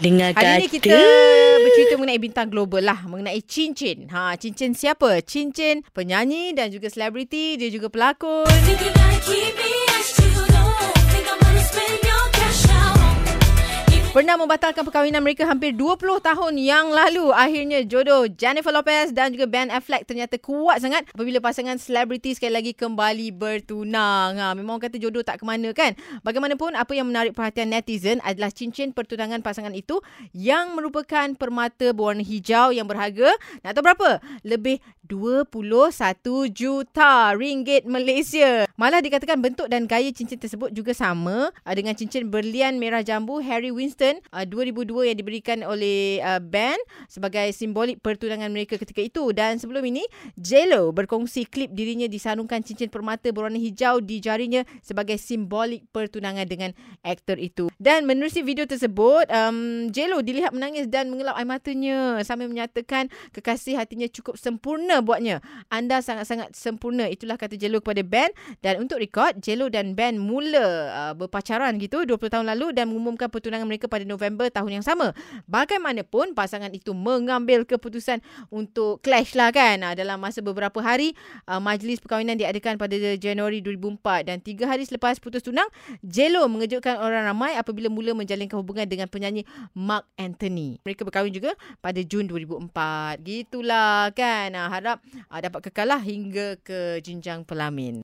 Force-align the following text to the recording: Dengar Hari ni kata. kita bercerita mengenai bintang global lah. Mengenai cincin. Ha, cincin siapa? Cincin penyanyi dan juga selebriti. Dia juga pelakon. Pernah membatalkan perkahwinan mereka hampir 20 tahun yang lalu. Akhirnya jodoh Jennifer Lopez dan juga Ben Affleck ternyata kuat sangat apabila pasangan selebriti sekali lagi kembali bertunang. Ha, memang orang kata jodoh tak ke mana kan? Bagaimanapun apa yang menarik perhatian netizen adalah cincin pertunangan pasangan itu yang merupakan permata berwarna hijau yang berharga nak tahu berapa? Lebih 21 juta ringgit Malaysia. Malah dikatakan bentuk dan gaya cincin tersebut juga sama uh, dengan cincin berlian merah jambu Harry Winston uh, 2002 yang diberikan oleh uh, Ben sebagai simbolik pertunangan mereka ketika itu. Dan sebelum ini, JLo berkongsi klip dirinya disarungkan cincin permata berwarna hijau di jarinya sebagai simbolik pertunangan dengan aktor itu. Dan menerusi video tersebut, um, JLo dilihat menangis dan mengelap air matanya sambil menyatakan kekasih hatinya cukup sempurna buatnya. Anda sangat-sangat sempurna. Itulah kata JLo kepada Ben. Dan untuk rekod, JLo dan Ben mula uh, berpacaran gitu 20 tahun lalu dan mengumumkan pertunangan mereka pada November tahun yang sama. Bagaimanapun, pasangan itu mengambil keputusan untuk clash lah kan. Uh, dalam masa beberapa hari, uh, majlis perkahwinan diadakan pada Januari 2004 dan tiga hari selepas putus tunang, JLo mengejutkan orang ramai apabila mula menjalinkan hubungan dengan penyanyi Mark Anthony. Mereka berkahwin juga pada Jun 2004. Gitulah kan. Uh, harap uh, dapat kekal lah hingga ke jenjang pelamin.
Dengar 0.00 0.32
Hari 0.32 0.64
ni 0.64 0.68
kata. 0.72 0.74
kita 0.80 1.00
bercerita 1.60 1.94
mengenai 2.00 2.20
bintang 2.20 2.48
global 2.48 2.80
lah. 2.80 3.04
Mengenai 3.04 3.44
cincin. 3.44 4.08
Ha, 4.08 4.32
cincin 4.40 4.72
siapa? 4.72 5.20
Cincin 5.20 5.84
penyanyi 5.92 6.56
dan 6.56 6.72
juga 6.72 6.88
selebriti. 6.88 7.60
Dia 7.60 7.68
juga 7.68 7.92
pelakon. 7.92 8.48
Pernah 14.20 14.36
membatalkan 14.36 14.84
perkahwinan 14.84 15.24
mereka 15.24 15.48
hampir 15.48 15.72
20 15.72 15.96
tahun 16.20 16.54
yang 16.60 16.92
lalu. 16.92 17.32
Akhirnya 17.32 17.80
jodoh 17.88 18.28
Jennifer 18.28 18.68
Lopez 18.68 19.16
dan 19.16 19.32
juga 19.32 19.48
Ben 19.48 19.72
Affleck 19.72 20.04
ternyata 20.04 20.36
kuat 20.36 20.84
sangat 20.84 21.08
apabila 21.08 21.40
pasangan 21.40 21.80
selebriti 21.80 22.36
sekali 22.36 22.52
lagi 22.52 22.76
kembali 22.76 23.32
bertunang. 23.32 24.36
Ha, 24.36 24.52
memang 24.52 24.76
orang 24.76 24.92
kata 24.92 25.00
jodoh 25.00 25.24
tak 25.24 25.40
ke 25.40 25.48
mana 25.48 25.72
kan? 25.72 25.96
Bagaimanapun 26.20 26.76
apa 26.76 26.92
yang 26.92 27.08
menarik 27.08 27.32
perhatian 27.32 27.72
netizen 27.72 28.20
adalah 28.20 28.52
cincin 28.52 28.92
pertunangan 28.92 29.40
pasangan 29.40 29.72
itu 29.72 30.04
yang 30.36 30.76
merupakan 30.76 31.32
permata 31.32 31.96
berwarna 31.96 32.20
hijau 32.20 32.76
yang 32.76 32.84
berharga 32.84 33.32
nak 33.64 33.72
tahu 33.72 33.88
berapa? 33.88 34.20
Lebih 34.44 34.84
21 35.12 36.54
juta 36.54 37.34
ringgit 37.36 37.84
Malaysia. 37.84 38.64
Malah 38.80 39.04
dikatakan 39.04 39.44
bentuk 39.44 39.68
dan 39.68 39.84
gaya 39.84 40.08
cincin 40.14 40.40
tersebut 40.40 40.72
juga 40.72 40.96
sama 40.96 41.52
uh, 41.52 41.74
dengan 41.76 41.92
cincin 41.92 42.32
berlian 42.32 42.80
merah 42.80 43.04
jambu 43.04 43.44
Harry 43.44 43.68
Winston 43.68 44.24
uh, 44.32 44.48
2002 44.48 45.12
yang 45.12 45.18
diberikan 45.20 45.60
oleh 45.66 46.24
uh, 46.24 46.40
Ben 46.40 46.80
sebagai 47.12 47.52
simbolik 47.52 48.00
pertunangan 48.00 48.48
mereka 48.48 48.80
ketika 48.80 49.04
itu. 49.04 49.36
Dan 49.36 49.60
sebelum 49.60 49.84
ini, 49.84 50.06
JLo 50.40 50.96
berkongsi 50.96 51.44
klip 51.44 51.76
dirinya 51.76 52.08
disarungkan 52.08 52.64
cincin 52.64 52.88
permata 52.88 53.28
berwarna 53.34 53.60
hijau 53.60 54.00
di 54.00 54.22
jarinya 54.24 54.64
sebagai 54.80 55.20
simbolik 55.20 55.84
pertunangan 55.92 56.48
dengan 56.48 56.72
aktor 57.04 57.36
itu. 57.36 57.68
Dan 57.76 58.08
menerusi 58.08 58.40
video 58.40 58.64
tersebut, 58.64 59.28
um, 59.28 59.92
JLo 59.92 60.24
dilihat 60.24 60.56
menangis 60.56 60.88
dan 60.88 61.12
mengelap 61.12 61.36
air 61.36 61.48
matanya 61.50 62.22
sambil 62.22 62.46
menyatakan 62.46 63.10
kekasih 63.34 63.74
hatinya 63.74 64.06
cukup 64.06 64.38
sempurna 64.38 64.99
buatnya. 65.04 65.44
Anda 65.68 66.00
sangat-sangat 66.00 66.52
sempurna. 66.56 67.06
Itulah 67.06 67.36
kata 67.38 67.54
JLo 67.54 67.84
kepada 67.84 68.02
Ben. 68.02 68.30
Dan 68.64 68.82
untuk 68.82 68.98
rekod, 68.98 69.38
JLo 69.38 69.70
dan 69.70 69.94
Ben 69.94 70.18
mula 70.18 70.66
uh, 70.90 71.12
berpacaran 71.14 71.76
gitu 71.78 72.02
20 72.02 72.18
tahun 72.18 72.46
lalu 72.56 72.74
dan 72.74 72.90
mengumumkan 72.90 73.30
pertunangan 73.30 73.68
mereka 73.68 73.86
pada 73.86 74.02
November 74.02 74.50
tahun 74.50 74.80
yang 74.80 74.84
sama. 74.84 75.12
Bagaimanapun, 75.46 76.34
pasangan 76.34 76.72
itu 76.74 76.90
mengambil 76.96 77.62
keputusan 77.62 78.18
untuk 78.50 78.98
clash 79.04 79.38
lah 79.38 79.54
kan. 79.54 79.84
Uh, 79.84 79.94
dalam 79.94 80.18
masa 80.18 80.42
beberapa 80.42 80.82
hari, 80.82 81.14
uh, 81.46 81.62
majlis 81.62 82.02
perkahwinan 82.02 82.34
diadakan 82.34 82.74
pada 82.80 82.96
Januari 83.14 83.62
2004 83.62 84.26
dan 84.26 84.36
tiga 84.42 84.66
hari 84.66 84.82
selepas 84.82 85.22
putus 85.22 85.46
tunang, 85.46 85.68
JLo 86.02 86.50
mengejutkan 86.50 86.98
orang 86.98 87.22
ramai 87.30 87.54
apabila 87.54 87.86
mula 87.86 88.10
menjalinkan 88.16 88.58
hubungan 88.58 88.90
dengan 88.90 89.06
penyanyi 89.06 89.46
Mark 89.76 90.10
Anthony. 90.18 90.82
Mereka 90.82 91.06
berkahwin 91.06 91.30
juga 91.30 91.54
pada 91.78 92.02
Jun 92.02 92.26
2004. 92.26 93.22
Gitulah 93.22 94.10
kan. 94.10 94.50
Uh, 94.50 94.68
harap 94.70 94.89
uh, 94.98 95.40
dapat 95.42 95.70
kekal 95.70 95.90
lah 95.90 96.00
hingga 96.00 96.56
ke 96.62 97.02
jenjang 97.02 97.42
pelamin. 97.42 97.98